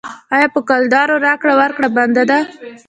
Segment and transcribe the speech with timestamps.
[0.35, 2.39] آیا په کلدارو راکړه ورکړه بنده ده؟